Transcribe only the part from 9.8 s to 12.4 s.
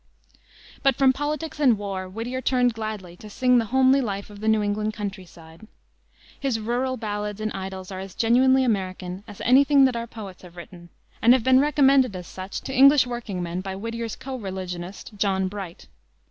that our poets have written, and have been recommended, as